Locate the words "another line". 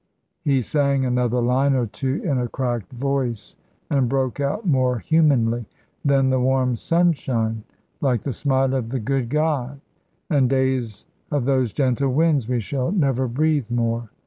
1.05-1.75